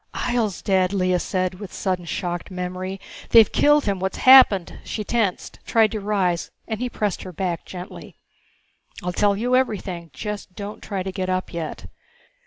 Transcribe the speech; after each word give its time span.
"Ihjel's 0.15 0.63
dead!" 0.63 0.93
Lea 0.93 1.19
said 1.19 1.59
with 1.59 1.71
sudden 1.71 2.05
shocked 2.05 2.49
memory. 2.49 2.99
"They've 3.29 3.51
killed 3.51 3.85
him! 3.85 3.99
What's 3.99 4.17
happened?" 4.17 4.79
she 4.83 5.03
tensed, 5.03 5.59
tried 5.63 5.91
to 5.91 5.99
rise, 5.99 6.49
and 6.67 6.79
he 6.79 6.89
pressed 6.89 7.21
her 7.21 7.31
back 7.31 7.65
gently. 7.65 8.15
"I'll 9.03 9.13
tell 9.13 9.37
you 9.37 9.55
everything. 9.55 10.09
Just 10.11 10.55
don't 10.55 10.81
try 10.81 11.03
to 11.03 11.11
get 11.11 11.29
up 11.29 11.53
yet. 11.53 11.85